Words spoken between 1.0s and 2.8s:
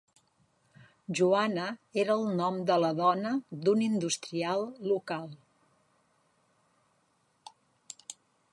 Joanna era el nom de